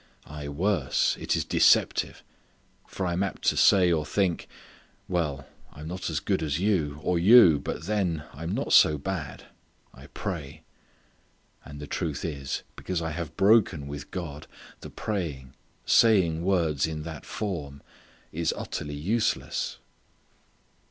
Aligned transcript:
Aye, 0.25 0.47
worse, 0.49 1.15
it 1.19 1.35
is 1.35 1.45
deceptive. 1.45 2.23
For 2.87 3.05
I 3.05 3.13
am 3.13 3.21
apt 3.21 3.43
to 3.43 3.55
say 3.55 3.91
or 3.91 4.03
think, 4.03 4.47
"Well, 5.07 5.45
I 5.71 5.81
am 5.81 5.87
not 5.87 6.09
as 6.09 6.19
good 6.19 6.41
as 6.41 6.59
you, 6.59 6.97
or 7.03 7.19
you, 7.19 7.59
but 7.59 7.83
then 7.83 8.23
I 8.33 8.41
am 8.41 8.51
not 8.51 8.73
so 8.73 8.97
bad; 8.97 9.45
I 9.93 10.07
pray." 10.07 10.63
And 11.63 11.79
the 11.79 11.85
truth 11.85 12.25
is 12.25 12.63
because 12.75 12.99
I 13.03 13.11
have 13.11 13.37
broken 13.37 13.85
with 13.87 14.09
God 14.09 14.47
the 14.79 14.89
praying 14.89 15.53
saying 15.85 16.43
words 16.43 16.87
in 16.87 17.03
that 17.03 17.23
form 17.23 17.83
is 18.31 18.55
utterly 18.57 18.99
worthless. 19.07 19.77